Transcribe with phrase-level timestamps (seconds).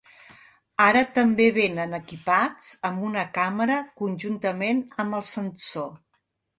[0.85, 5.91] Ara també vénen equipats amb una càmera conjuntament amb el sensor.